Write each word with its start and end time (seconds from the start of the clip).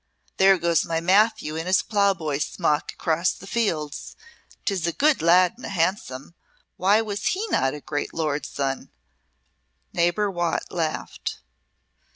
There 0.37 0.57
goes 0.57 0.83
my 0.83 0.99
Matthew 0.99 1.55
in 1.55 1.67
his 1.67 1.83
ploughboy's 1.83 2.45
smock 2.45 2.91
across 2.93 3.33
the 3.33 3.45
fields. 3.45 4.15
'Tis 4.65 4.87
a 4.87 4.91
good 4.93 5.21
lad 5.21 5.53
and 5.57 5.65
a 5.67 5.69
handsome. 5.69 6.33
Why 6.75 7.03
was 7.03 7.23
he 7.27 7.45
not 7.51 7.75
a 7.75 7.81
great 7.81 8.11
lord's 8.11 8.49
son?" 8.49 8.89
Neighbour 9.93 10.31
Watt 10.31 10.63
laughed. 10.71 11.37